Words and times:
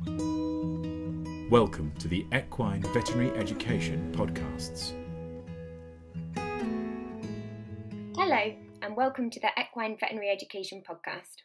Welcome 0.00 1.92
to 1.98 2.06
the 2.06 2.24
Equine 2.32 2.82
Veterinary 2.94 3.36
Education 3.36 4.14
Podcasts. 4.16 4.92
Hello, 8.16 8.54
and 8.80 8.96
welcome 8.96 9.28
to 9.28 9.40
the 9.40 9.48
Equine 9.58 9.96
Veterinary 9.98 10.30
Education 10.30 10.84
Podcast. 10.88 11.42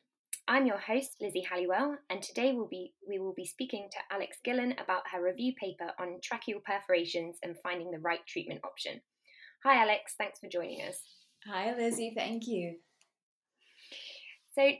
I'm 0.47 0.67
your 0.67 0.77
host, 0.77 1.15
Lizzie 1.19 1.47
Halliwell, 1.49 1.97
and 2.11 2.21
today 2.21 2.53
we'll 2.53 2.67
be, 2.67 2.93
we 3.09 3.17
will 3.17 3.33
be 3.33 3.45
speaking 3.45 3.87
to 3.91 4.15
Alex 4.15 4.37
Gillen 4.43 4.73
about 4.73 5.07
her 5.11 5.23
review 5.23 5.53
paper 5.59 5.91
on 5.99 6.19
tracheal 6.21 6.61
perforations 6.63 7.37
and 7.41 7.55
finding 7.63 7.89
the 7.89 7.99
right 7.99 8.21
treatment 8.27 8.61
option. 8.63 9.01
Hi, 9.63 9.81
Alex, 9.81 10.13
thanks 10.15 10.37
for 10.37 10.47
joining 10.47 10.81
us. 10.87 10.99
Hi, 11.47 11.75
Lizzie, 11.75 12.13
thank 12.15 12.45
you. 12.45 12.75
So, 14.53 14.73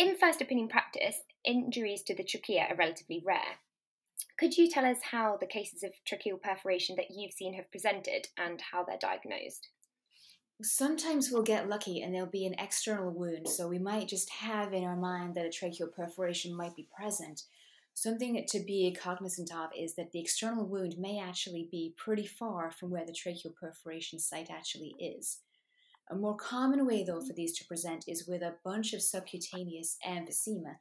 in 0.00 0.16
first 0.16 0.40
opinion 0.40 0.66
practice, 0.66 1.20
injuries 1.44 2.02
to 2.02 2.16
the 2.16 2.24
trachea 2.24 2.66
are 2.70 2.74
relatively 2.74 3.22
rare. 3.22 3.60
Could 4.38 4.56
you 4.56 4.66
tell 4.66 4.86
us 4.86 4.96
how 5.10 5.36
the 5.38 5.46
cases 5.46 5.82
of 5.82 5.90
tracheal 6.08 6.40
perforation 6.40 6.96
that 6.96 7.10
you've 7.10 7.34
seen 7.34 7.52
have 7.52 7.70
presented 7.70 8.28
and 8.38 8.62
how 8.72 8.82
they're 8.82 8.96
diagnosed? 8.98 9.68
Sometimes 10.62 11.30
we'll 11.30 11.42
get 11.42 11.68
lucky 11.68 12.00
and 12.00 12.14
there'll 12.14 12.26
be 12.26 12.46
an 12.46 12.54
external 12.58 13.10
wound, 13.10 13.46
so 13.46 13.68
we 13.68 13.78
might 13.78 14.08
just 14.08 14.30
have 14.30 14.72
in 14.72 14.84
our 14.84 14.96
mind 14.96 15.34
that 15.34 15.44
a 15.44 15.50
tracheal 15.50 15.92
perforation 15.92 16.56
might 16.56 16.74
be 16.74 16.88
present. 16.96 17.42
Something 17.92 18.42
to 18.48 18.60
be 18.60 18.96
cognizant 18.98 19.52
of 19.54 19.68
is 19.78 19.96
that 19.96 20.12
the 20.12 20.20
external 20.20 20.64
wound 20.64 20.96
may 20.98 21.20
actually 21.20 21.68
be 21.70 21.92
pretty 21.98 22.26
far 22.26 22.70
from 22.70 22.88
where 22.88 23.04
the 23.04 23.12
tracheal 23.12 23.54
perforation 23.54 24.18
site 24.18 24.50
actually 24.50 24.94
is. 24.98 25.40
A 26.10 26.16
more 26.16 26.36
common 26.36 26.86
way, 26.86 27.04
though, 27.04 27.20
for 27.20 27.32
these 27.32 27.56
to 27.58 27.64
present 27.66 28.04
is 28.08 28.26
with 28.26 28.42
a 28.42 28.56
bunch 28.64 28.92
of 28.92 29.02
subcutaneous 29.02 29.96
emphysema 30.04 30.74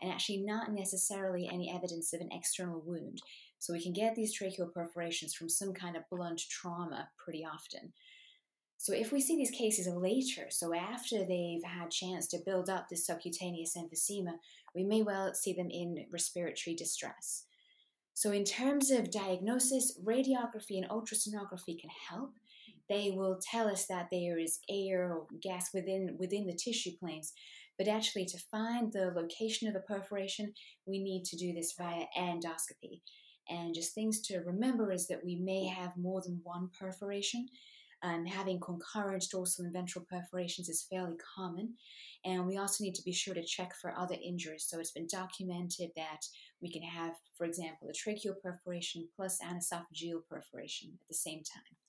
and 0.00 0.12
actually 0.12 0.38
not 0.38 0.72
necessarily 0.72 1.48
any 1.52 1.72
evidence 1.74 2.12
of 2.12 2.20
an 2.20 2.28
external 2.30 2.82
wound. 2.84 3.20
So 3.58 3.72
we 3.72 3.82
can 3.82 3.92
get 3.92 4.14
these 4.14 4.38
tracheal 4.38 4.72
perforations 4.72 5.34
from 5.34 5.48
some 5.48 5.72
kind 5.72 5.96
of 5.96 6.08
blunt 6.08 6.40
trauma 6.48 7.08
pretty 7.18 7.44
often. 7.44 7.92
So 8.78 8.92
if 8.92 9.10
we 9.10 9.20
see 9.20 9.36
these 9.36 9.50
cases 9.50 9.88
later, 9.88 10.46
so 10.50 10.74
after 10.74 11.24
they've 11.24 11.64
had 11.64 11.90
chance 11.90 12.28
to 12.28 12.42
build 12.44 12.68
up 12.68 12.88
this 12.88 13.06
subcutaneous 13.06 13.76
emphysema, 13.76 14.34
we 14.74 14.84
may 14.84 15.02
well 15.02 15.34
see 15.34 15.52
them 15.52 15.70
in 15.70 16.06
respiratory 16.12 16.76
distress. 16.76 17.44
So 18.14 18.30
in 18.32 18.44
terms 18.44 18.90
of 18.90 19.10
diagnosis, 19.10 19.98
radiography 20.04 20.76
and 20.76 20.88
ultrasonography 20.88 21.80
can 21.80 21.90
help. 22.08 22.34
They 22.88 23.10
will 23.10 23.38
tell 23.50 23.68
us 23.68 23.86
that 23.86 24.08
there 24.10 24.38
is 24.38 24.60
air 24.70 25.12
or 25.12 25.26
gas 25.42 25.70
within 25.74 26.16
within 26.18 26.46
the 26.46 26.54
tissue 26.54 26.92
planes, 26.98 27.32
but 27.78 27.88
actually 27.88 28.26
to 28.26 28.38
find 28.50 28.92
the 28.92 29.12
location 29.14 29.68
of 29.68 29.74
the 29.74 29.80
perforation, 29.80 30.52
we 30.86 31.02
need 31.02 31.24
to 31.24 31.36
do 31.36 31.52
this 31.52 31.74
via 31.76 32.04
endoscopy. 32.18 33.00
And 33.48 33.74
just 33.74 33.94
things 33.94 34.20
to 34.22 34.38
remember 34.38 34.92
is 34.92 35.06
that 35.08 35.24
we 35.24 35.36
may 35.36 35.66
have 35.66 35.96
more 35.96 36.20
than 36.20 36.40
one 36.42 36.70
perforation 36.78 37.46
and 38.02 38.28
having 38.28 38.60
concurrent 38.60 39.24
dorsal 39.30 39.64
and 39.64 39.72
ventral 39.72 40.04
perforations 40.10 40.68
is 40.68 40.86
fairly 40.90 41.16
common. 41.36 41.74
And 42.24 42.46
we 42.46 42.56
also 42.56 42.82
need 42.82 42.94
to 42.96 43.02
be 43.04 43.12
sure 43.12 43.34
to 43.34 43.44
check 43.44 43.72
for 43.80 43.96
other 43.96 44.16
injuries. 44.22 44.66
So 44.68 44.80
it's 44.80 44.90
been 44.90 45.06
documented 45.10 45.90
that 45.96 46.20
we 46.60 46.70
can 46.70 46.82
have, 46.82 47.14
for 47.36 47.46
example, 47.46 47.88
a 47.88 47.92
tracheal 47.92 48.34
perforation 48.42 49.08
plus 49.16 49.38
an 49.42 49.58
esophageal 49.58 50.20
perforation 50.28 50.90
at 50.92 51.08
the 51.08 51.14
same 51.14 51.42
time. 51.42 51.85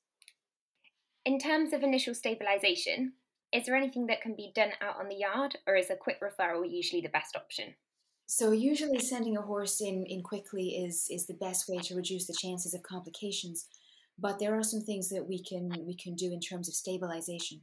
In 1.28 1.40
terms 1.40 1.74
of 1.74 1.84
initial 1.84 2.14
stabilisation, 2.14 3.10
is 3.52 3.66
there 3.66 3.76
anything 3.76 4.08
that 4.08 4.22
can 4.22 4.34
be 4.34 4.54
done 4.56 4.72
out 4.80 4.96
on 4.98 5.10
the 5.10 5.18
yard, 5.18 5.58
or 5.68 5.76
is 5.76 5.90
a 5.90 5.98
quick 5.98 6.22
referral 6.22 6.64
usually 6.66 7.02
the 7.02 7.10
best 7.10 7.36
option? 7.36 7.76
So 8.28 8.54
usually 8.54 9.00
sending 9.00 9.36
a 9.36 9.42
horse 9.42 9.82
in, 9.82 10.06
in 10.06 10.24
quickly 10.24 10.70
is, 10.70 11.10
is 11.12 11.28
the 11.28 11.34
best 11.34 11.68
way 11.68 11.80
to 11.80 11.96
reduce 11.96 12.28
the 12.28 12.34
chances 12.34 12.74
of 12.74 12.82
complications. 12.84 13.68
But 14.18 14.40
there 14.40 14.58
are 14.58 14.64
some 14.64 14.80
things 14.80 15.10
that 15.10 15.28
we 15.28 15.44
can 15.44 15.70
we 15.86 15.96
can 15.96 16.16
do 16.16 16.32
in 16.32 16.40
terms 16.40 16.70
of 16.70 16.76
stabilization. 16.76 17.60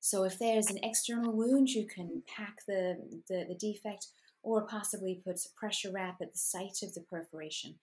So 0.00 0.24
if 0.24 0.38
there's 0.38 0.68
an 0.68 0.80
external 0.82 1.32
wound, 1.32 1.70
you 1.70 1.86
can 1.86 2.22
pack 2.26 2.66
the, 2.68 2.98
the, 3.30 3.46
the 3.48 3.54
defect 3.54 4.08
or 4.42 4.66
possibly 4.66 5.22
put 5.24 5.40
pressure 5.56 5.90
wrap 5.90 6.20
at 6.20 6.34
the 6.34 6.38
site 6.38 6.82
of 6.82 6.92
the 6.92 7.00
perforation. 7.00 7.76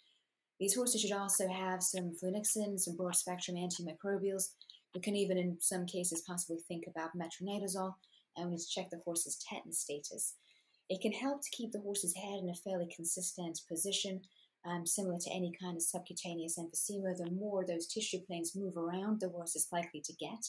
These 0.60 0.76
horses 0.76 1.02
should 1.02 1.12
also 1.12 1.48
have 1.48 1.82
some 1.82 2.12
flunixin, 2.12 2.80
some 2.80 2.96
broad 2.96 3.16
spectrum 3.16 3.58
antimicrobials. 3.58 4.50
We 4.96 5.02
can 5.02 5.16
even, 5.16 5.38
in 5.38 5.58
some 5.60 5.86
cases, 5.86 6.24
possibly 6.28 6.60
think 6.68 6.86
about 6.88 7.18
metronidazole, 7.18 7.96
and 8.38 8.46
we 8.46 8.52
need 8.52 8.60
to 8.60 8.70
check 8.70 8.90
the 8.90 9.02
horse's 9.06 9.38
tetanus 9.38 9.80
status. 9.80 10.36
It 10.90 11.02
can 11.02 11.12
help 11.12 11.42
to 11.42 11.50
keep 11.52 11.72
the 11.72 11.82
horse's 11.82 12.16
head 12.16 12.40
in 12.42 12.50
a 12.50 12.56
fairly 12.56 12.88
consistent 12.96 13.60
position 13.68 14.22
um, 14.66 14.86
similar 14.86 15.18
to 15.20 15.32
any 15.32 15.54
kind 15.62 15.76
of 15.76 15.84
subcutaneous 15.84 16.58
emphysema, 16.58 17.18
the 17.18 17.30
more 17.32 17.66
those 17.66 17.88
tissue 17.88 18.20
planes 18.20 18.56
move 18.56 18.78
around, 18.78 19.20
the 19.20 19.30
worse 19.30 19.56
it's 19.56 19.72
likely 19.72 20.02
to 20.02 20.14
get. 20.14 20.48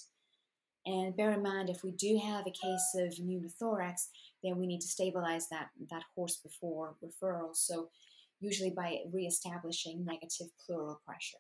And 0.86 1.16
bear 1.16 1.32
in 1.32 1.42
mind, 1.42 1.70
if 1.70 1.82
we 1.82 1.92
do 1.92 2.20
have 2.22 2.46
a 2.46 2.50
case 2.50 2.94
of 2.96 3.14
pneumothorax, 3.14 4.08
then 4.42 4.58
we 4.58 4.66
need 4.66 4.80
to 4.82 4.88
stabilize 4.88 5.48
that, 5.48 5.68
that 5.90 6.04
horse 6.14 6.36
before 6.36 6.96
referral. 7.02 7.56
So, 7.56 7.88
usually 8.40 8.70
by 8.70 8.98
re-establishing 9.10 10.04
negative 10.04 10.48
pleural 10.64 11.00
pressure. 11.06 11.38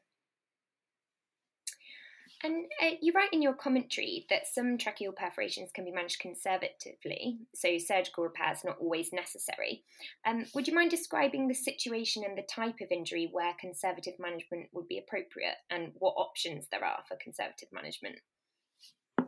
And 2.44 2.66
uh, 2.82 2.90
you 3.00 3.14
write 3.14 3.32
in 3.32 3.40
your 3.40 3.54
commentary 3.54 4.26
that 4.28 4.46
some 4.46 4.76
tracheal 4.76 5.16
perforations 5.16 5.70
can 5.72 5.86
be 5.86 5.90
managed 5.90 6.20
conservatively, 6.20 7.38
so 7.54 7.78
surgical 7.78 8.22
repair 8.22 8.52
is 8.52 8.62
not 8.62 8.76
always 8.78 9.14
necessary. 9.14 9.82
Um, 10.26 10.44
would 10.54 10.68
you 10.68 10.74
mind 10.74 10.90
describing 10.90 11.48
the 11.48 11.54
situation 11.54 12.22
and 12.22 12.36
the 12.36 12.42
type 12.42 12.82
of 12.82 12.92
injury 12.92 13.30
where 13.32 13.54
conservative 13.58 14.18
management 14.18 14.68
would 14.74 14.86
be 14.88 14.98
appropriate 14.98 15.56
and 15.70 15.92
what 15.94 16.16
options 16.18 16.66
there 16.70 16.84
are 16.84 17.02
for 17.08 17.16
conservative 17.16 17.68
management? 17.72 18.16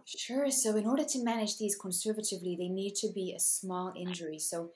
Sure. 0.05 0.51
So, 0.51 0.77
in 0.77 0.87
order 0.87 1.05
to 1.05 1.25
manage 1.25 1.57
these 1.57 1.75
conservatively, 1.75 2.55
they 2.55 2.69
need 2.69 2.97
to 2.97 3.11
be 3.15 3.33
a 3.35 3.41
small 3.41 3.95
injury. 3.97 4.39
So, 4.39 4.73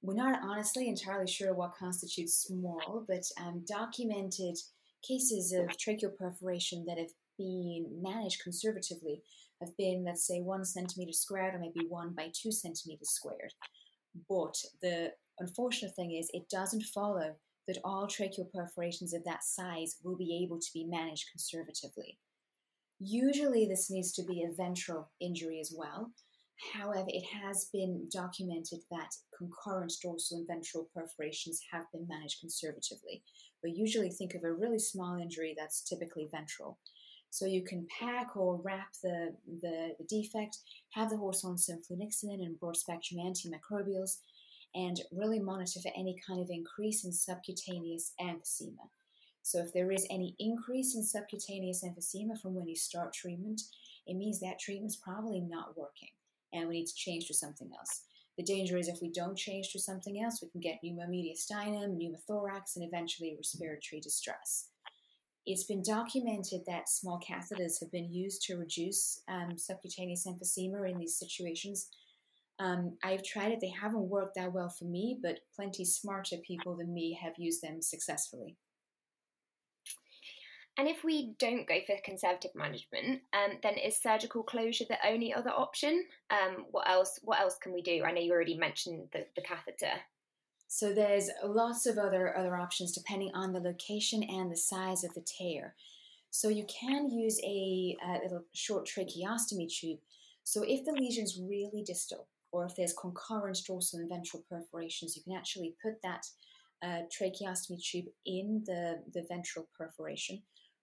we're 0.00 0.14
not 0.14 0.40
honestly 0.42 0.88
entirely 0.88 1.30
sure 1.30 1.52
what 1.52 1.74
constitutes 1.78 2.46
small, 2.46 3.04
but 3.06 3.24
um, 3.38 3.62
documented 3.68 4.56
cases 5.06 5.52
of 5.52 5.66
tracheal 5.76 6.16
perforation 6.16 6.86
that 6.86 6.98
have 6.98 7.10
being 7.38 7.86
managed 8.02 8.42
conservatively 8.42 9.22
have 9.60 9.76
been, 9.76 10.04
let's 10.04 10.26
say, 10.26 10.40
one 10.40 10.64
centimeter 10.64 11.12
squared 11.12 11.54
or 11.54 11.58
maybe 11.58 11.86
one 11.88 12.14
by 12.14 12.30
two 12.32 12.52
centimeters 12.52 13.10
squared. 13.10 13.52
But 14.28 14.56
the 14.82 15.12
unfortunate 15.38 15.94
thing 15.94 16.12
is, 16.12 16.30
it 16.32 16.48
doesn't 16.48 16.84
follow 16.84 17.34
that 17.66 17.78
all 17.84 18.06
tracheal 18.06 18.52
perforations 18.52 19.14
of 19.14 19.24
that 19.24 19.42
size 19.42 19.96
will 20.02 20.16
be 20.16 20.42
able 20.44 20.58
to 20.58 20.70
be 20.74 20.84
managed 20.84 21.30
conservatively. 21.30 22.18
Usually, 23.00 23.66
this 23.66 23.90
needs 23.90 24.12
to 24.12 24.22
be 24.22 24.42
a 24.42 24.54
ventral 24.54 25.10
injury 25.20 25.60
as 25.60 25.74
well. 25.76 26.12
However, 26.72 27.08
it 27.08 27.24
has 27.24 27.68
been 27.72 28.08
documented 28.12 28.80
that 28.90 29.10
concurrent 29.36 29.92
dorsal 30.00 30.38
and 30.38 30.46
ventral 30.46 30.88
perforations 30.94 31.60
have 31.72 31.90
been 31.92 32.06
managed 32.08 32.40
conservatively. 32.40 33.24
We 33.62 33.72
usually 33.72 34.10
think 34.10 34.34
of 34.34 34.44
a 34.44 34.52
really 34.52 34.78
small 34.78 35.20
injury 35.20 35.54
that's 35.58 35.82
typically 35.82 36.28
ventral. 36.30 36.78
So 37.34 37.46
you 37.46 37.64
can 37.64 37.88
pack 37.98 38.36
or 38.36 38.60
wrap 38.62 38.92
the, 39.02 39.34
the, 39.60 39.96
the 39.98 40.04
defect, 40.04 40.58
have 40.90 41.10
the 41.10 41.16
horse 41.16 41.44
on 41.44 41.58
some 41.58 41.82
flunixin 41.82 42.34
and 42.34 42.60
broad 42.60 42.76
spectrum 42.76 43.18
antimicrobials, 43.18 44.18
and 44.72 45.00
really 45.10 45.40
monitor 45.40 45.80
for 45.80 45.90
any 45.96 46.16
kind 46.24 46.40
of 46.40 46.48
increase 46.48 47.04
in 47.04 47.10
subcutaneous 47.10 48.12
emphysema. 48.20 48.86
So 49.42 49.58
if 49.58 49.72
there 49.72 49.90
is 49.90 50.06
any 50.10 50.36
increase 50.38 50.94
in 50.94 51.02
subcutaneous 51.02 51.84
emphysema 51.84 52.40
from 52.40 52.54
when 52.54 52.68
you 52.68 52.76
start 52.76 53.12
treatment, 53.12 53.62
it 54.06 54.14
means 54.14 54.38
that 54.38 54.60
treatment's 54.60 54.94
probably 54.94 55.40
not 55.40 55.76
working 55.76 56.10
and 56.52 56.68
we 56.68 56.78
need 56.78 56.86
to 56.86 56.94
change 56.94 57.26
to 57.26 57.34
something 57.34 57.72
else. 57.76 58.02
The 58.38 58.44
danger 58.44 58.78
is 58.78 58.86
if 58.86 59.02
we 59.02 59.10
don't 59.10 59.36
change 59.36 59.72
to 59.72 59.80
something 59.80 60.22
else, 60.22 60.40
we 60.40 60.50
can 60.50 60.60
get 60.60 60.78
pneumomediastinum, 60.84 61.98
pneumothorax, 61.98 62.76
and 62.76 62.84
eventually 62.84 63.34
respiratory 63.36 63.98
distress. 64.00 64.68
It's 65.46 65.64
been 65.64 65.82
documented 65.82 66.62
that 66.66 66.88
small 66.88 67.20
catheters 67.20 67.80
have 67.80 67.92
been 67.92 68.10
used 68.10 68.42
to 68.42 68.56
reduce 68.56 69.20
um, 69.28 69.58
subcutaneous 69.58 70.26
emphysema 70.26 70.90
in 70.90 70.98
these 70.98 71.18
situations. 71.18 71.88
Um, 72.58 72.96
I've 73.02 73.22
tried 73.22 73.52
it, 73.52 73.60
they 73.60 73.68
haven't 73.68 74.08
worked 74.08 74.36
that 74.36 74.52
well 74.52 74.70
for 74.70 74.84
me, 74.84 75.18
but 75.20 75.40
plenty 75.54 75.84
smarter 75.84 76.36
people 76.38 76.76
than 76.76 76.94
me 76.94 77.18
have 77.22 77.34
used 77.36 77.62
them 77.62 77.82
successfully. 77.82 78.56
And 80.76 80.88
if 80.88 81.04
we 81.04 81.34
don't 81.38 81.68
go 81.68 81.78
for 81.86 81.94
conservative 82.04 82.50
management, 82.54 83.20
um, 83.32 83.58
then 83.62 83.74
is 83.74 83.96
surgical 83.96 84.42
closure 84.42 84.84
the 84.88 84.98
only 85.06 85.32
other 85.32 85.50
option? 85.50 86.04
Um, 86.30 86.66
what 86.70 86.88
else? 86.88 87.20
What 87.22 87.40
else 87.40 87.56
can 87.62 87.72
we 87.72 87.80
do? 87.80 88.02
I 88.04 88.10
know 88.10 88.20
you 88.20 88.32
already 88.32 88.56
mentioned 88.56 89.08
the, 89.12 89.26
the 89.36 89.42
catheter. 89.42 90.00
So 90.74 90.92
there's 90.92 91.30
lots 91.44 91.86
of 91.86 91.98
other 91.98 92.36
other 92.36 92.56
options 92.56 92.90
depending 92.90 93.30
on 93.32 93.52
the 93.52 93.60
location 93.60 94.24
and 94.24 94.50
the 94.50 94.56
size 94.56 95.04
of 95.04 95.14
the 95.14 95.20
tear. 95.20 95.76
So 96.30 96.48
you 96.48 96.66
can 96.66 97.12
use 97.12 97.40
a, 97.44 97.96
a 98.04 98.18
little 98.24 98.42
short 98.54 98.88
tracheostomy 98.88 99.72
tube. 99.72 100.00
So 100.42 100.64
if 100.66 100.84
the 100.84 100.90
lesion's 100.90 101.38
really 101.40 101.84
distal, 101.86 102.26
or 102.50 102.66
if 102.66 102.74
there's 102.74 102.92
concurrent 102.92 103.60
dorsal 103.64 104.00
and 104.00 104.08
ventral 104.08 104.42
perforations, 104.50 105.16
you 105.16 105.22
can 105.22 105.36
actually 105.36 105.76
put 105.80 106.02
that 106.02 106.26
a 106.82 107.02
tracheostomy 107.08 107.80
tube 107.80 108.06
in 108.26 108.64
the, 108.66 109.00
the 109.12 109.24
ventral 109.28 109.68
perforation, 109.78 110.42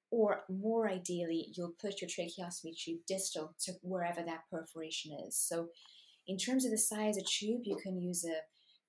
or 0.09 0.45
more 0.47 0.89
ideally, 0.89 1.47
you'll 1.53 1.75
put 1.81 1.99
your 1.99 2.09
tracheostomy 2.09 2.81
tube 2.81 2.99
distal 3.09 3.53
to 3.65 3.73
wherever 3.81 4.23
that 4.23 4.43
perforation 4.49 5.11
is. 5.27 5.35
So, 5.35 5.67
in 6.27 6.37
terms 6.37 6.63
of 6.63 6.71
the 6.71 6.77
size 6.77 7.17
of 7.17 7.25
tube, 7.25 7.63
you 7.65 7.75
can 7.75 7.99
use 7.99 8.23
a 8.23 8.37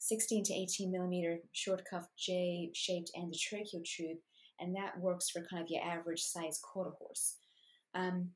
16 0.02 0.42
to 0.42 0.52
18 0.52 0.90
millimeter 0.90 1.38
short 1.52 1.84
cuff 1.88 2.08
J 2.18 2.70
shaped 2.74 3.12
endotracheal 3.16 3.84
tube, 3.84 4.18
and 4.58 4.74
that 4.74 4.98
works 4.98 5.30
for 5.30 5.42
kind 5.42 5.62
of 5.62 5.68
your 5.70 5.80
average 5.80 6.22
size 6.22 6.58
quarter 6.60 6.90
horse. 6.98 7.36
Um, 7.94 8.30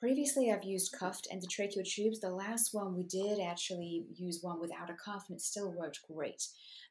previously, 0.00 0.50
I've 0.50 0.64
used 0.64 0.96
cuffed 0.98 1.28
endotracheal 1.30 1.84
tubes. 1.84 2.20
The 2.20 2.30
last 2.30 2.72
one 2.72 2.96
we 2.96 3.02
did 3.02 3.38
actually 3.38 4.06
use 4.14 4.38
one 4.40 4.60
without 4.60 4.88
a 4.88 4.94
cuff, 4.94 5.26
and 5.28 5.36
it 5.36 5.42
still 5.42 5.70
worked 5.72 6.00
great. 6.10 6.42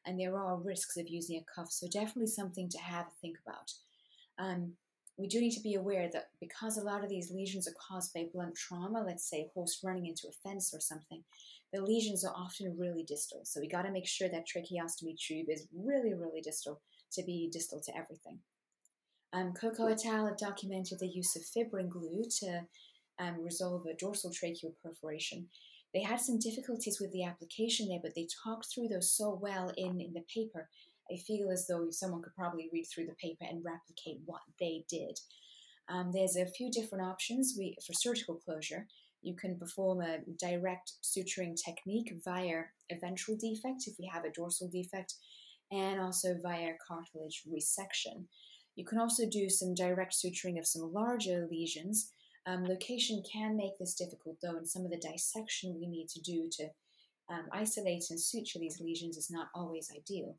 And 0.06 0.18
there 0.18 0.38
are 0.38 0.56
risks 0.56 0.96
of 0.96 1.08
using 1.08 1.36
a 1.36 1.60
cuff, 1.60 1.72
so 1.72 1.88
definitely 1.88 2.28
something 2.28 2.68
to 2.68 2.78
have 2.78 3.06
a 3.06 3.20
think 3.20 3.38
about. 3.44 3.72
Um, 4.38 4.74
we 5.18 5.26
do 5.26 5.40
need 5.40 5.52
to 5.52 5.62
be 5.62 5.74
aware 5.74 6.08
that 6.12 6.28
because 6.40 6.78
a 6.78 6.84
lot 6.84 7.02
of 7.02 7.10
these 7.10 7.32
lesions 7.32 7.66
are 7.66 7.74
caused 7.88 8.14
by 8.14 8.28
blunt 8.32 8.54
trauma, 8.54 9.02
let's 9.04 9.28
say 9.28 9.50
horse 9.52 9.80
running 9.82 10.06
into 10.06 10.28
a 10.28 10.48
fence 10.48 10.72
or 10.72 10.80
something, 10.80 11.24
the 11.72 11.82
lesions 11.82 12.24
are 12.24 12.34
often 12.34 12.76
really 12.78 13.02
distal. 13.02 13.40
So 13.44 13.60
we 13.60 13.68
got 13.68 13.82
to 13.82 13.90
make 13.90 14.06
sure 14.06 14.28
that 14.28 14.46
tracheostomy 14.46 15.18
tube 15.18 15.48
is 15.50 15.66
really, 15.76 16.14
really 16.14 16.40
distal 16.40 16.80
to 17.12 17.22
be 17.24 17.50
distal 17.52 17.80
to 17.80 17.96
everything. 17.96 18.38
Um, 19.32 19.52
Coco 19.52 19.86
et 19.88 20.06
al. 20.06 20.26
have 20.26 20.38
documented 20.38 21.00
the 21.00 21.08
use 21.08 21.36
of 21.36 21.42
fibrin 21.42 21.90
glue 21.90 22.24
to 22.40 22.62
um, 23.18 23.42
resolve 23.42 23.84
a 23.86 23.94
dorsal 23.94 24.30
tracheal 24.30 24.72
perforation. 24.82 25.48
They 25.92 26.02
had 26.02 26.20
some 26.20 26.38
difficulties 26.38 27.00
with 27.00 27.12
the 27.12 27.24
application 27.24 27.88
there, 27.88 28.00
but 28.02 28.14
they 28.14 28.28
talked 28.44 28.66
through 28.66 28.88
those 28.88 29.10
so 29.10 29.38
well 29.40 29.72
in, 29.76 30.00
in 30.00 30.12
the 30.12 30.24
paper 30.32 30.68
I 31.12 31.16
feel 31.16 31.50
as 31.50 31.66
though 31.66 31.90
someone 31.90 32.22
could 32.22 32.34
probably 32.34 32.68
read 32.72 32.84
through 32.84 33.06
the 33.06 33.14
paper 33.14 33.44
and 33.48 33.64
replicate 33.64 34.20
what 34.26 34.42
they 34.60 34.84
did. 34.88 35.18
Um, 35.88 36.10
there's 36.12 36.36
a 36.36 36.46
few 36.46 36.70
different 36.70 37.04
options 37.04 37.54
we, 37.58 37.76
for 37.86 37.94
surgical 37.94 38.34
closure. 38.36 38.86
You 39.22 39.34
can 39.34 39.58
perform 39.58 40.00
a 40.02 40.18
direct 40.38 40.92
suturing 41.02 41.56
technique 41.56 42.12
via 42.24 42.64
a 42.90 42.98
ventral 43.00 43.36
defect 43.36 43.86
if 43.86 43.98
you 43.98 44.08
have 44.12 44.24
a 44.24 44.30
dorsal 44.30 44.68
defect, 44.68 45.14
and 45.70 46.00
also 46.00 46.36
via 46.42 46.74
cartilage 46.86 47.42
resection. 47.50 48.24
You 48.76 48.84
can 48.84 48.98
also 48.98 49.28
do 49.28 49.48
some 49.48 49.74
direct 49.74 50.14
suturing 50.14 50.58
of 50.58 50.66
some 50.66 50.92
larger 50.92 51.48
lesions. 51.50 52.12
Um, 52.46 52.64
location 52.64 53.22
can 53.30 53.56
make 53.56 53.78
this 53.78 53.94
difficult 53.94 54.36
though, 54.42 54.56
and 54.56 54.68
some 54.68 54.84
of 54.84 54.90
the 54.90 54.98
dissection 54.98 55.76
we 55.78 55.86
need 55.86 56.08
to 56.10 56.20
do 56.20 56.48
to 56.52 56.68
um, 57.28 57.46
isolate 57.52 58.04
and 58.10 58.20
suture 58.20 58.58
these 58.58 58.80
lesions 58.80 59.16
is 59.16 59.30
not 59.30 59.48
always 59.54 59.90
ideal. 59.94 60.36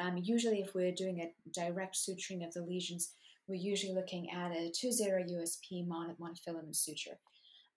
Um, 0.00 0.16
usually, 0.16 0.60
if 0.60 0.74
we're 0.74 0.92
doing 0.92 1.20
a 1.20 1.32
direct 1.52 1.94
suturing 1.94 2.46
of 2.46 2.54
the 2.54 2.62
lesions, 2.62 3.12
we're 3.46 3.56
usually 3.56 3.92
looking 3.92 4.30
at 4.30 4.52
a 4.52 4.70
2-0 4.70 5.30
USP 5.30 5.86
monofilament 5.86 6.74
suture. 6.74 7.18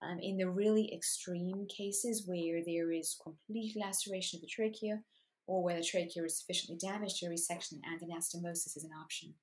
Um, 0.01 0.19
in 0.19 0.37
the 0.37 0.49
really 0.49 0.93
extreme 0.93 1.65
cases 1.67 2.23
where 2.25 2.61
there 2.65 2.91
is 2.91 3.17
complete 3.21 3.75
laceration 3.75 4.37
of 4.37 4.41
the 4.41 4.47
trachea 4.47 5.01
or 5.47 5.63
where 5.63 5.77
the 5.77 5.83
trachea 5.83 6.23
is 6.23 6.37
sufficiently 6.37 6.77
damaged, 6.77 7.23
a 7.23 7.27
resection 7.27 7.79
and 7.83 8.01
anastomosis 8.01 8.77
is 8.77 8.83
an 8.83 8.91
option. 9.01 9.33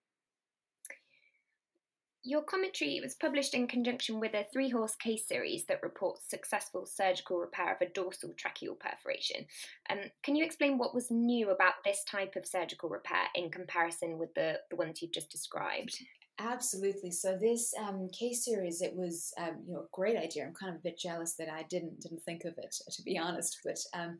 Your 2.22 2.42
commentary 2.42 3.00
was 3.02 3.14
published 3.14 3.54
in 3.54 3.66
conjunction 3.66 4.20
with 4.20 4.34
a 4.34 4.44
three 4.52 4.68
horse 4.68 4.94
case 4.94 5.26
series 5.26 5.64
that 5.66 5.82
reports 5.82 6.28
successful 6.28 6.84
surgical 6.84 7.38
repair 7.38 7.72
of 7.72 7.80
a 7.80 7.90
dorsal 7.90 8.34
tracheal 8.34 8.78
perforation. 8.78 9.46
Um, 9.88 9.98
can 10.22 10.36
you 10.36 10.44
explain 10.44 10.76
what 10.76 10.94
was 10.94 11.10
new 11.10 11.50
about 11.50 11.74
this 11.84 12.04
type 12.04 12.36
of 12.36 12.46
surgical 12.46 12.90
repair 12.90 13.24
in 13.34 13.50
comparison 13.50 14.18
with 14.18 14.34
the, 14.34 14.60
the 14.68 14.76
ones 14.76 15.00
you've 15.00 15.14
just 15.14 15.30
described? 15.30 15.96
Absolutely. 16.38 17.10
So 17.10 17.36
this 17.36 17.72
um, 17.78 18.08
case 18.08 18.44
series, 18.44 18.80
it 18.80 18.94
was 18.94 19.32
um, 19.38 19.62
you 19.66 19.74
know 19.74 19.80
a 19.80 19.88
great 19.92 20.16
idea. 20.16 20.44
I'm 20.44 20.54
kind 20.54 20.74
of 20.74 20.80
a 20.80 20.82
bit 20.82 20.98
jealous 20.98 21.34
that 21.38 21.48
I 21.48 21.64
didn't 21.68 22.00
didn't 22.00 22.22
think 22.22 22.44
of 22.44 22.54
it, 22.58 22.74
to 22.92 23.02
be 23.02 23.18
honest. 23.22 23.58
But 23.64 23.78
um, 23.94 24.18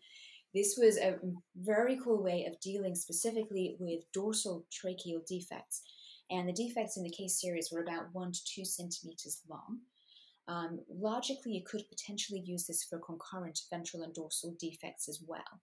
this 0.55 0.76
was 0.81 0.99
a 0.99 1.17
very 1.56 1.99
cool 2.02 2.23
way 2.23 2.47
of 2.47 2.61
dealing 2.61 2.94
specifically 2.94 3.76
with 3.79 4.00
dorsal 4.12 4.67
tracheal 4.70 5.25
defects 5.26 5.82
and 6.31 6.49
the 6.49 6.53
defects 6.53 6.97
in 6.97 7.03
the 7.03 7.11
case 7.11 7.41
series 7.41 7.71
were 7.73 7.82
about 7.82 8.06
one 8.12 8.32
to 8.32 8.41
two 8.44 8.65
centimeters 8.65 9.43
long. 9.49 9.81
Um, 10.49 10.81
logically, 10.88 11.53
you 11.53 11.62
could 11.65 11.88
potentially 11.88 12.41
use 12.41 12.67
this 12.67 12.85
for 12.85 12.99
concurrent 12.99 13.61
ventral 13.71 14.03
and 14.03 14.15
dorsal 14.15 14.55
defects 14.59 15.09
as 15.09 15.21
well. 15.27 15.61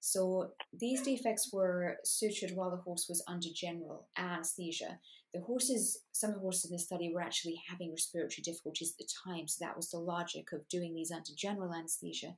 So 0.00 0.50
these 0.72 1.02
defects 1.02 1.50
were 1.52 1.96
sutured 2.04 2.54
while 2.54 2.70
the 2.70 2.76
horse 2.76 3.06
was 3.08 3.24
under 3.26 3.48
general 3.54 4.08
anesthesia. 4.16 4.98
The 5.34 5.40
horses, 5.40 5.98
some 6.12 6.30
of 6.30 6.36
the 6.36 6.42
horses 6.42 6.70
in 6.70 6.76
the 6.76 6.82
study 6.82 7.12
were 7.12 7.22
actually 7.22 7.60
having 7.68 7.90
respiratory 7.90 8.42
difficulties 8.44 8.92
at 8.92 8.98
the 8.98 9.10
time, 9.24 9.48
so 9.48 9.64
that 9.64 9.76
was 9.76 9.90
the 9.90 9.98
logic 9.98 10.52
of 10.52 10.68
doing 10.68 10.94
these 10.94 11.10
under 11.10 11.32
general 11.36 11.74
anesthesia. 11.74 12.36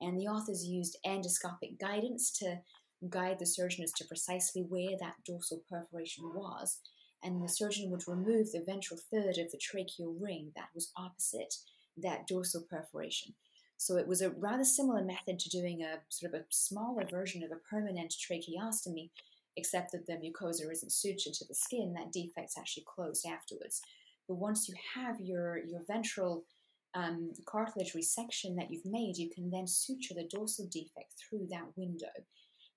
And 0.00 0.18
the 0.18 0.28
authors 0.28 0.64
used 0.64 0.98
endoscopic 1.04 1.78
guidance 1.80 2.30
to 2.38 2.60
guide 3.08 3.38
the 3.38 3.46
surgeon 3.46 3.82
as 3.82 3.92
to 3.92 4.04
precisely 4.04 4.62
where 4.62 4.96
that 5.00 5.16
dorsal 5.26 5.62
perforation 5.68 6.24
was 6.34 6.78
and 7.22 7.42
the 7.42 7.48
surgeon 7.48 7.90
would 7.90 8.08
remove 8.08 8.52
the 8.52 8.64
ventral 8.64 8.98
third 9.10 9.38
of 9.38 9.50
the 9.50 9.58
tracheal 9.58 10.16
ring 10.18 10.52
that 10.56 10.68
was 10.74 10.92
opposite 10.96 11.54
that 11.96 12.26
dorsal 12.26 12.64
perforation. 12.68 13.34
So 13.76 13.96
it 13.96 14.06
was 14.06 14.20
a 14.20 14.30
rather 14.30 14.64
similar 14.64 15.02
method 15.02 15.38
to 15.38 15.48
doing 15.48 15.82
a 15.82 16.00
sort 16.08 16.34
of 16.34 16.40
a 16.40 16.44
smaller 16.50 17.04
version 17.10 17.42
of 17.42 17.50
a 17.50 17.60
permanent 17.70 18.12
tracheostomy, 18.12 19.10
except 19.56 19.92
that 19.92 20.06
the 20.06 20.14
mucosa 20.14 20.70
isn't 20.70 20.90
sutured 20.90 21.36
to 21.38 21.46
the 21.46 21.54
skin, 21.54 21.94
that 21.94 22.12
defect's 22.12 22.58
actually 22.58 22.84
closed 22.86 23.26
afterwards. 23.26 23.80
But 24.28 24.36
once 24.36 24.68
you 24.68 24.74
have 24.94 25.18
your, 25.20 25.58
your 25.64 25.80
ventral 25.86 26.44
um, 26.94 27.32
cartilage 27.46 27.94
resection 27.94 28.56
that 28.56 28.70
you've 28.70 28.84
made, 28.84 29.16
you 29.16 29.30
can 29.30 29.50
then 29.50 29.66
suture 29.66 30.14
the 30.14 30.28
dorsal 30.28 30.66
defect 30.70 31.14
through 31.18 31.46
that 31.50 31.66
window. 31.76 32.12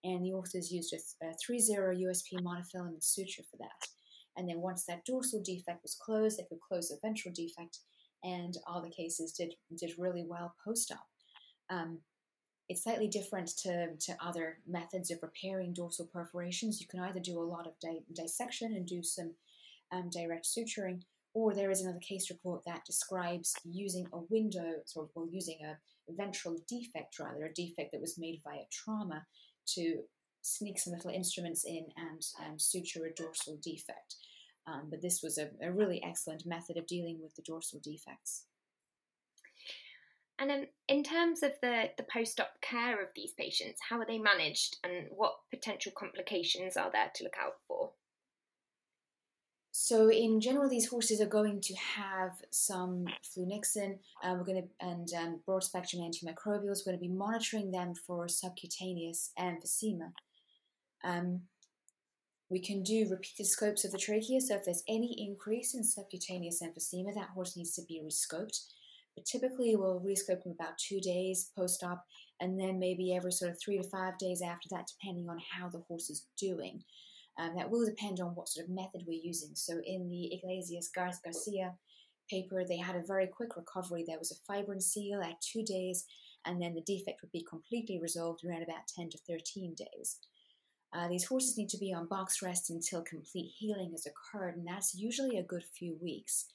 And 0.04 0.26
the 0.26 0.34
authors 0.34 0.72
used 0.72 0.94
a, 0.94 1.26
a 1.26 1.34
3-0 1.34 2.02
USP 2.02 2.42
monofilament 2.42 3.04
suture 3.04 3.44
for 3.50 3.58
that. 3.58 3.88
And 4.38 4.48
then 4.50 4.62
once 4.62 4.86
that 4.86 5.06
dorsal 5.06 5.42
defect 5.44 5.84
was 5.84 5.96
closed, 5.96 6.38
they 6.38 6.44
could 6.44 6.62
close 6.62 6.90
the 6.90 6.98
ventral 7.02 7.34
defect, 7.34 7.80
and 8.24 8.56
all 8.66 8.82
the 8.82 8.90
cases 8.90 9.32
did 9.32 9.54
did 9.78 9.98
really 9.98 10.26
well 10.28 10.56
post 10.64 10.92
op. 10.92 11.08
Um, 11.70 12.00
it's 12.70 12.84
slightly 12.84 13.08
different 13.08 13.50
to, 13.58 13.96
to 14.00 14.18
other 14.22 14.60
methods 14.68 15.12
of 15.12 15.20
repairing 15.22 15.74
dorsal 15.74 16.10
perforations. 16.12 16.80
You 16.80 16.88
can 16.88 17.02
either 17.02 17.20
do 17.20 17.40
a 17.40 17.44
lot 17.44 17.68
of 17.68 17.78
di- 17.80 18.06
dissection 18.14 18.74
and 18.74 18.88
do 18.88 19.04
some 19.04 19.36
um, 19.92 20.10
direct 20.10 20.46
suturing, 20.46 21.02
or 21.34 21.54
there 21.54 21.72
is 21.72 21.82
another 21.82 22.00
case 22.00 22.30
report 22.30 22.64
that 22.66 22.86
describes 22.86 23.54
using 23.66 24.08
a 24.14 24.20
window, 24.30 24.76
sort 24.86 25.10
or 25.16 25.24
well, 25.24 25.30
using 25.32 25.60
a 25.64 25.78
ventral 26.14 26.56
defect, 26.68 27.20
rather, 27.20 27.46
a 27.46 27.54
defect 27.54 27.92
that 27.92 28.02
was 28.02 28.18
made 28.18 28.42
via 28.44 28.64
trauma, 28.72 29.26
to 29.66 30.04
sneak 30.44 30.78
some 30.78 30.94
little 30.94 31.10
instruments 31.10 31.64
in 31.66 31.88
and 31.98 32.22
um, 32.46 32.60
suture 32.60 33.06
a 33.06 33.14
dorsal 33.14 33.58
defect. 33.64 34.16
Um, 34.68 34.88
but 34.90 35.02
this 35.02 35.22
was 35.24 35.38
a, 35.38 35.50
a, 35.62 35.72
really 35.72 36.02
excellent 36.04 36.46
method 36.46 36.78
of 36.78 36.88
dealing 36.88 37.20
with 37.22 37.36
the 37.36 37.42
dorsal 37.42 37.82
defects. 37.84 38.46
And 40.40 40.52
um, 40.52 40.66
in 40.88 41.04
terms 41.04 41.44
of 41.44 41.52
the, 41.62 41.90
the 41.98 42.04
post 42.04 42.40
op 42.40 42.62
care 42.62 43.02
of 43.02 43.10
these 43.16 43.34
patients, 43.34 43.82
how 43.90 44.00
are 44.00 44.06
they 44.06 44.20
managed 44.20 44.78
and 44.84 45.08
what 45.10 45.36
potential 45.50 45.92
complications 45.96 46.78
are 46.78 46.92
there 46.92 47.12
to 47.16 47.24
look 47.24 47.36
out 47.42 47.56
for? 47.68 47.92
So 49.76 50.10
in 50.10 50.40
general, 50.40 50.70
these 50.70 50.88
horses 50.88 51.20
are 51.20 51.26
going 51.26 51.60
to 51.62 51.74
have 51.76 52.34
some 52.52 53.06
flunixin. 53.24 53.98
Uh, 54.24 54.36
we're 54.38 54.46
going 54.46 54.62
to 54.62 54.86
and 54.86 55.10
um, 55.18 55.40
broad 55.46 55.64
spectrum 55.64 56.04
antimicrobials. 56.04 56.86
We're 56.86 56.94
going 56.94 57.00
to 57.00 57.08
be 57.08 57.10
monitoring 57.10 57.72
them 57.72 57.94
for 57.96 58.28
subcutaneous 58.28 59.32
emphysema. 59.38 60.14
Um, 61.04 61.42
we 62.50 62.60
can 62.60 62.84
do 62.84 63.08
repeated 63.10 63.48
scopes 63.48 63.84
of 63.84 63.92
the 63.92 63.98
trachea, 63.98 64.40
so 64.40 64.56
if 64.56 64.66
there's 64.66 64.84
any 64.88 65.16
increase 65.28 65.74
in 65.74 65.84
subcutaneous 65.84 66.62
emphysema, 66.62 67.14
that 67.16 67.30
horse 67.30 67.58
needs 67.58 67.74
to 67.76 67.82
be 67.88 68.02
rescoped. 68.06 68.60
But 69.16 69.26
typically, 69.26 69.76
we'll 69.76 70.02
rescope 70.02 70.44
them 70.44 70.54
about 70.60 70.78
two 70.78 71.00
days 71.00 71.52
post 71.58 71.84
op, 71.84 72.06
and 72.40 72.60
then 72.60 72.80
maybe 72.80 73.16
every 73.16 73.32
sort 73.32 73.52
of 73.52 73.60
three 73.60 73.78
to 73.78 73.84
five 73.84 74.18
days 74.18 74.42
after 74.42 74.68
that, 74.72 74.88
depending 74.88 75.30
on 75.30 75.40
how 75.40 75.70
the 75.70 75.84
horse 75.88 76.10
is 76.10 76.28
doing. 76.38 76.84
Um, 77.40 77.56
that 77.56 77.70
will 77.72 77.86
depend 77.86 78.20
on 78.20 78.36
what 78.36 78.50
sort 78.50 78.68
of 78.68 78.76
method 78.76 79.04
we're 79.08 79.20
using. 79.24 79.56
So, 79.56 79.82
in 79.86 80.10
the 80.10 80.34
Iglesias 80.36 80.92
Garcia 80.94 81.74
paper, 82.30 82.64
they 82.64 82.78
had 82.78 82.96
a 82.96 83.08
very 83.08 83.28
quick 83.28 83.58
recovery. 83.58 84.04
There 84.06 84.20
was 84.20 84.32
a 84.32 84.54
fibrin 84.54 84.82
seal 84.82 85.22
at 85.22 85.42
two 85.42 85.64
days, 85.64 86.06
and 86.46 86.62
then 86.62 86.76
the 86.76 86.82
defect 86.82 87.22
would 87.22 87.32
be 87.32 87.46
completely 87.50 88.00
resolved 88.00 88.46
around 88.46 88.62
about 88.62 88.88
10 88.96 89.10
to 89.10 89.18
13 89.28 89.76
days. 89.76 90.20
Uh, 90.94 91.08
these 91.08 91.26
horses 91.26 91.58
need 91.58 91.70
to 91.70 91.78
be 91.78 91.94
on 91.94 92.08
box 92.08 92.42
rest 92.42 92.70
until 92.70 93.02
complete 93.02 93.52
healing 93.58 93.92
has 93.92 94.06
occurred, 94.06 94.56
and 94.56 94.68
that's 94.68 94.94
usually 94.94 95.38
a 95.38 95.44
good 95.44 95.64
few 95.64 95.98
weeks. 96.02 96.46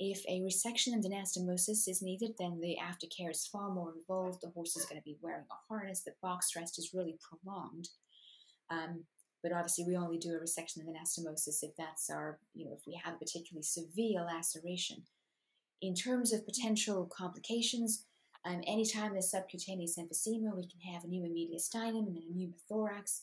If 0.00 0.24
a 0.28 0.40
resection 0.40 0.92
and 0.92 1.04
anastomosis 1.04 1.88
is 1.88 2.02
needed, 2.02 2.32
then 2.38 2.60
the 2.60 2.76
aftercare 2.80 3.30
is 3.30 3.46
far 3.46 3.70
more 3.70 3.92
involved. 3.96 4.40
The 4.40 4.50
horse 4.50 4.76
is 4.76 4.84
going 4.84 5.00
to 5.00 5.04
be 5.04 5.18
wearing 5.20 5.44
a 5.50 5.54
harness. 5.68 6.02
The 6.02 6.12
box 6.22 6.54
rest 6.56 6.78
is 6.78 6.94
really 6.94 7.18
prolonged. 7.20 7.88
Um, 8.70 9.04
but 9.42 9.52
obviously 9.52 9.84
we 9.84 9.96
only 9.96 10.18
do 10.18 10.34
a 10.34 10.40
resection 10.40 10.78
and 10.78 10.88
anastomosis 10.88 11.62
if 11.62 11.76
that's 11.76 12.10
our, 12.10 12.38
you 12.54 12.64
know, 12.64 12.72
if 12.76 12.86
we 12.86 13.00
have 13.02 13.14
a 13.14 13.18
particularly 13.18 13.62
severe 13.62 14.24
laceration. 14.24 15.04
In 15.80 15.94
terms 15.94 16.32
of 16.32 16.46
potential 16.46 17.08
complications, 17.16 18.04
um, 18.44 18.62
anytime 18.66 19.12
there's 19.12 19.30
subcutaneous 19.30 19.98
emphysema, 19.98 20.56
we 20.56 20.66
can 20.66 20.80
have 20.92 21.04
a 21.04 21.06
pneumomediastinum 21.06 22.06
and 22.06 22.18
a 22.18 22.72
pneumothorax. 22.72 23.22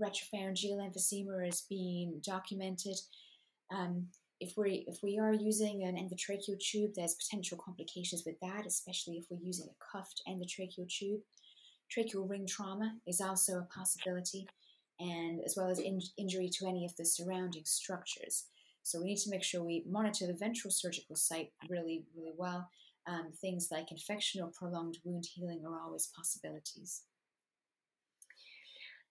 Retropharyngeal 0.00 0.78
emphysema 0.78 1.46
is 1.48 1.64
being 1.68 2.20
documented. 2.24 2.96
Um, 3.70 4.08
if 4.40 4.56
we 4.56 4.84
if 4.88 4.98
we 5.02 5.18
are 5.18 5.32
using 5.32 5.84
an 5.84 5.96
endotracheal 5.96 6.58
tube, 6.58 6.92
there's 6.96 7.14
potential 7.14 7.58
complications 7.64 8.24
with 8.26 8.38
that, 8.40 8.66
especially 8.66 9.14
if 9.14 9.26
we're 9.30 9.46
using 9.46 9.68
a 9.68 9.96
cuffed 9.96 10.22
endotracheal 10.28 10.88
tube. 10.88 11.20
Tracheal 11.90 12.28
ring 12.28 12.46
trauma 12.46 12.96
is 13.06 13.20
also 13.20 13.58
a 13.58 13.68
possibility, 13.72 14.46
and 14.98 15.40
as 15.44 15.54
well 15.56 15.68
as 15.68 15.78
in, 15.78 16.00
injury 16.18 16.48
to 16.54 16.66
any 16.66 16.84
of 16.84 16.96
the 16.96 17.04
surrounding 17.04 17.64
structures. 17.64 18.46
So 18.82 19.00
we 19.00 19.06
need 19.06 19.18
to 19.18 19.30
make 19.30 19.44
sure 19.44 19.62
we 19.62 19.84
monitor 19.88 20.26
the 20.26 20.34
ventral 20.34 20.70
surgical 20.70 21.16
site 21.16 21.52
really, 21.70 22.04
really 22.16 22.34
well. 22.36 22.68
Um, 23.06 23.32
things 23.40 23.68
like 23.70 23.90
infection 23.90 24.42
or 24.42 24.50
prolonged 24.58 24.98
wound 25.04 25.26
healing 25.34 25.62
are 25.64 25.80
always 25.80 26.10
possibilities. 26.16 27.02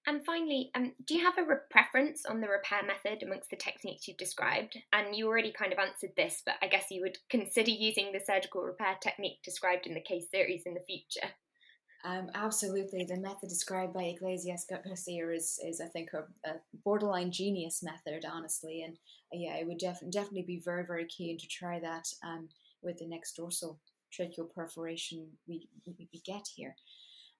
And 0.06 0.26
finally, 0.26 0.70
um, 0.76 0.92
do 1.06 1.16
you 1.16 1.24
have 1.24 1.38
a 1.38 1.44
re- 1.44 1.56
preference 1.70 2.26
on 2.26 2.42
the 2.42 2.50
repair 2.50 2.82
method 2.84 3.24
amongst 3.24 3.50
the 3.50 3.56
techniques 3.56 4.08
you've 4.08 4.18
described? 4.18 4.78
And 4.92 5.16
you 5.16 5.28
already 5.28 5.54
kind 5.54 5.72
of 5.72 5.80
answered 5.80 6.12
this, 6.18 6.42
but 6.46 6.56
I 6.62 6.68
guess 6.68 6.92
you 6.92 7.02
would 7.02 7.18
consider 7.30 7.72
using 7.72 8.12
the 8.12 8.20
surgical 8.20 8.64
repair 8.64 8.98
technique 9.02 9.42
described 9.44 9.88
in 9.88 9.94
the 9.94 10.02
case 10.02 10.26
series 10.30 10.64
in 10.66 10.74
the 10.74 10.82
future. 10.82 11.34
Um, 12.06 12.30
absolutely. 12.36 13.06
The 13.06 13.16
method 13.16 13.48
described 13.48 13.94
by 13.94 14.04
Iglesias 14.04 14.66
Garcia 14.70 15.30
is, 15.30 15.58
is 15.66 15.80
I 15.80 15.88
think, 15.88 16.10
a, 16.14 16.50
a 16.50 16.56
borderline 16.84 17.32
genius 17.32 17.82
method, 17.82 18.26
honestly. 18.30 18.84
And 18.84 18.98
uh, 19.34 19.38
yeah, 19.40 19.56
I 19.58 19.64
would 19.64 19.78
def- 19.78 20.12
definitely 20.12 20.44
be 20.44 20.62
very, 20.64 20.86
very 20.86 21.06
keen 21.06 21.38
to 21.38 21.48
try 21.48 21.80
that 21.80 22.08
um, 22.26 22.50
with 22.82 22.98
the 22.98 23.08
next 23.08 23.38
dorsal 23.38 23.80
tracheal 24.14 24.54
perforation 24.54 25.30
we, 25.48 25.70
we, 25.88 26.10
we 26.12 26.22
get 26.26 26.46
here. 26.54 26.76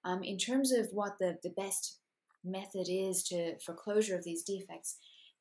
Um, 0.06 0.22
in 0.22 0.38
terms 0.38 0.72
of 0.72 0.88
what 0.92 1.18
the, 1.18 1.38
the 1.42 1.50
best 1.50 1.98
method 2.44 2.86
is 2.88 3.22
to 3.24 3.58
for 3.60 3.74
closure 3.74 4.16
of 4.16 4.24
these 4.24 4.42
defects, 4.42 4.96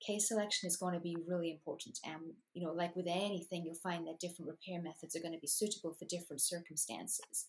case 0.06 0.28
selection 0.28 0.68
is 0.68 0.78
going 0.78 0.94
to 0.94 1.00
be 1.00 1.18
really 1.28 1.52
important. 1.52 2.00
And 2.06 2.34
you 2.54 2.66
know, 2.66 2.74
like 2.74 2.96
with 2.96 3.08
anything, 3.08 3.64
you'll 3.66 3.76
find 3.76 4.08
that 4.08 4.20
different 4.20 4.52
repair 4.52 4.82
methods 4.82 5.16
are 5.16 5.22
going 5.22 5.34
to 5.34 5.40
be 5.40 5.48
suitable 5.48 5.94
for 5.94 6.06
different 6.06 6.42
circumstances. 6.42 7.48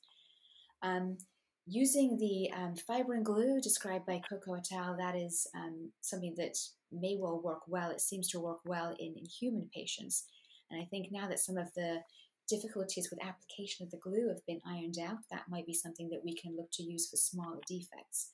Um, 0.82 1.18
using 1.66 2.18
the 2.18 2.50
um, 2.54 2.74
fibrin 2.74 3.22
glue 3.22 3.60
described 3.60 4.06
by 4.06 4.20
Coco 4.28 4.54
et 4.54 4.68
al., 4.72 4.96
that 4.98 5.16
is 5.16 5.46
um, 5.54 5.90
something 6.00 6.34
that 6.36 6.58
may 6.92 7.16
well 7.18 7.40
work 7.42 7.62
well. 7.66 7.90
It 7.90 8.00
seems 8.00 8.28
to 8.30 8.40
work 8.40 8.60
well 8.66 8.94
in, 8.98 9.14
in 9.16 9.24
human 9.24 9.70
patients. 9.74 10.24
And 10.70 10.80
I 10.80 10.84
think 10.84 11.08
now 11.10 11.28
that 11.28 11.40
some 11.40 11.56
of 11.56 11.72
the 11.74 12.00
difficulties 12.48 13.08
with 13.10 13.24
application 13.24 13.84
of 13.84 13.90
the 13.90 13.98
glue 13.98 14.28
have 14.28 14.44
been 14.46 14.60
ironed 14.66 14.98
out, 15.02 15.18
that 15.30 15.48
might 15.48 15.66
be 15.66 15.74
something 15.74 16.10
that 16.10 16.24
we 16.24 16.34
can 16.34 16.56
look 16.56 16.68
to 16.72 16.82
use 16.82 17.08
for 17.08 17.16
smaller 17.16 17.60
defects. 17.66 18.30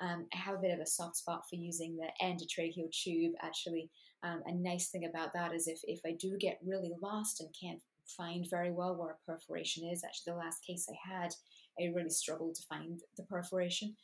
Um, 0.00 0.26
I 0.34 0.36
have 0.36 0.56
a 0.56 0.62
bit 0.62 0.74
of 0.74 0.80
a 0.80 0.86
soft 0.86 1.16
spot 1.16 1.42
for 1.48 1.56
using 1.56 1.96
the 1.96 2.08
endotracheal 2.24 2.90
tube. 2.90 3.34
Actually, 3.42 3.90
um, 4.22 4.42
a 4.46 4.52
nice 4.52 4.88
thing 4.88 5.04
about 5.04 5.32
that 5.34 5.54
is 5.54 5.66
if, 5.66 5.80
if 5.84 6.00
I 6.06 6.12
do 6.12 6.36
get 6.38 6.58
really 6.64 6.92
lost 7.00 7.40
and 7.40 7.48
can't 7.60 7.80
find 8.16 8.46
very 8.50 8.70
well 8.72 8.96
where 8.96 9.16
a 9.16 9.30
perforation 9.30 9.88
is, 9.88 10.02
actually, 10.04 10.32
the 10.32 10.38
last 10.38 10.64
case 10.64 10.86
I 10.88 11.14
had, 11.14 11.34
I 11.80 11.92
really 11.94 12.10
struggled 12.10 12.54
to 12.56 12.66
find 12.68 13.00
the 13.16 13.24
perforation. 13.24 13.96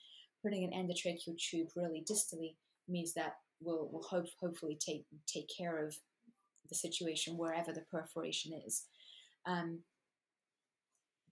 Putting 0.42 0.64
an 0.64 0.70
endotracheal 0.70 1.36
tube 1.36 1.68
really 1.74 2.04
distally 2.08 2.54
means 2.88 3.12
that 3.14 3.34
we'll, 3.60 3.88
we'll 3.90 4.02
hope, 4.02 4.26
hopefully 4.40 4.78
take, 4.80 5.04
take 5.26 5.48
care 5.56 5.84
of 5.84 5.96
the 6.68 6.74
situation 6.74 7.36
wherever 7.36 7.72
the 7.72 7.84
perforation 7.90 8.52
is. 8.66 8.86
Um, 9.46 9.80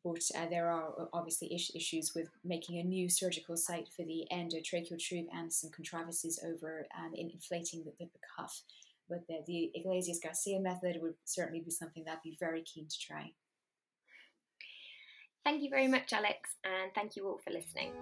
but 0.07 0.23
uh, 0.39 0.49
there 0.49 0.71
are 0.71 0.89
uh, 1.01 1.05
obviously 1.13 1.49
is- 1.49 1.73
issues 1.75 2.15
with 2.15 2.29
making 2.45 2.79
a 2.79 2.85
new 2.85 3.09
surgical 3.09 3.57
site 3.57 3.89
for 3.95 4.05
the 4.05 4.25
endotracheal 4.33 4.99
tube 4.99 5.27
and 5.35 5.53
some 5.53 5.71
controversies 5.71 6.39
over 6.47 6.87
um, 6.97 7.13
in 7.15 7.31
inflating 7.31 7.83
the, 7.85 7.93
the, 7.99 8.09
cuff. 8.37 8.63
But 9.09 9.27
the, 9.29 9.41
the 9.47 9.71
Iglesias 9.75 10.21
Garcia 10.23 10.61
method 10.61 10.99
would 11.01 11.15
certainly 11.25 11.61
be 11.61 11.71
something 11.71 12.05
that 12.05 12.13
I'd 12.13 12.23
be 12.23 12.37
very 12.39 12.63
keen 12.63 12.87
to 12.89 12.99
try. 12.99 13.33
Thank 15.45 15.63
you 15.63 15.71
very 15.71 15.89
much, 15.89 16.13
Alex, 16.13 16.57
and 16.65 16.93
thank 16.95 17.17
you 17.17 17.27
all 17.27 17.39
for 17.39 17.53
listening. 17.53 17.93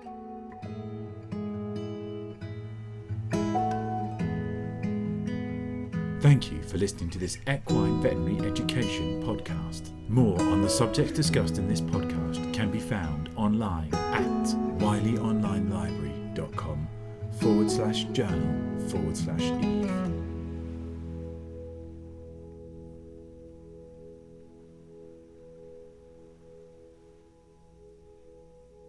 Thank 6.25 6.51
you 6.51 6.63
for 6.63 6.79
listening 6.79 7.11
to 7.11 7.19
this 7.19 7.37
Equine 7.47 8.01
Veterinary 8.01 8.51
Education 8.51 9.23
podcast. 9.23 9.91
More 10.09 10.41
on 10.41 10.63
the 10.63 10.71
subjects 10.71 11.13
discussed 11.13 11.59
in 11.59 11.69
this 11.69 11.83
podcast 11.83 12.55
can 12.55 12.71
be 12.71 12.81
found 12.81 13.29
online 13.37 13.95
at 13.95 14.47
wileyonlinelibrary.com 14.81 16.89
forward 17.39 17.71
slash 17.71 18.05
journal 18.05 18.89
forward 18.89 19.19
slash 19.19 19.43
eve. 19.63 20.14